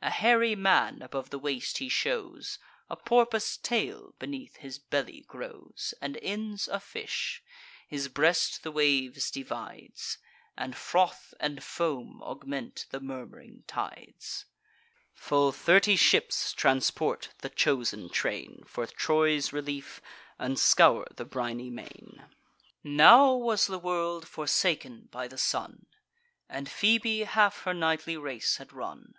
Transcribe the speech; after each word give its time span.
A 0.00 0.08
hairy 0.08 0.54
man 0.54 1.02
above 1.02 1.28
the 1.28 1.38
waist 1.38 1.76
he 1.76 1.90
shows; 1.90 2.58
A 2.88 2.96
porpoise 2.96 3.58
tail 3.58 4.14
beneath 4.18 4.56
his 4.56 4.78
belly 4.78 5.26
grows; 5.28 5.92
And 6.00 6.16
ends 6.22 6.66
a 6.66 6.80
fish: 6.80 7.42
his 7.86 8.08
breast 8.08 8.62
the 8.62 8.72
waves 8.72 9.30
divides, 9.30 10.16
And 10.56 10.74
froth 10.74 11.34
and 11.38 11.62
foam 11.62 12.22
augment 12.22 12.86
the 12.88 13.00
murm'ring 13.00 13.64
tides. 13.66 14.46
Full 15.12 15.52
thirty 15.52 15.94
ships 15.96 16.54
transport 16.54 17.34
the 17.42 17.50
chosen 17.50 18.08
train 18.08 18.62
For 18.66 18.86
Troy's 18.86 19.52
relief, 19.52 20.00
and 20.38 20.58
scour 20.58 21.06
the 21.16 21.26
briny 21.26 21.68
main. 21.68 22.24
Now 22.82 23.34
was 23.34 23.66
the 23.66 23.78
world 23.78 24.26
forsaken 24.26 25.10
by 25.10 25.28
the 25.28 25.36
sun, 25.36 25.84
And 26.48 26.66
Phoebe 26.66 27.24
half 27.24 27.64
her 27.64 27.74
nightly 27.74 28.16
race 28.16 28.56
had 28.56 28.72
run. 28.72 29.12